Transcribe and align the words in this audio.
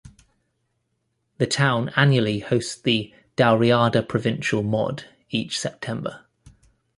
The 1.37 1.45
town 1.45 1.89
annually 1.95 2.39
hosts 2.39 2.73
the 2.81 3.13
Dalriada 3.37 4.01
Provincial 4.01 4.63
Mod 4.63 5.03
each 5.29 5.59
September. 5.59 6.25